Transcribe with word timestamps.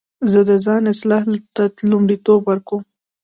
زه 0.31 0.39
د 0.49 0.51
ځان 0.65 0.83
اصلاح 0.93 1.23
ته 1.55 1.63
لومړیتوب 1.91 2.41
ورکوم. 2.45 2.83